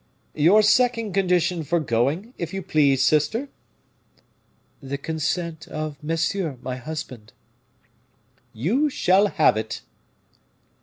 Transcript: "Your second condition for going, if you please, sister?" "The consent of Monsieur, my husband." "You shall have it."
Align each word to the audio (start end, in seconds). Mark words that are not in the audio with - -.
"Your 0.33 0.63
second 0.63 1.13
condition 1.13 1.63
for 1.63 1.79
going, 1.79 2.33
if 2.39 2.55
you 2.55 2.63
please, 2.63 3.03
sister?" 3.03 3.49
"The 4.81 4.97
consent 4.97 5.67
of 5.67 6.01
Monsieur, 6.03 6.57
my 6.63 6.77
husband." 6.77 7.33
"You 8.51 8.89
shall 8.89 9.27
have 9.27 9.57
it." 9.57 9.83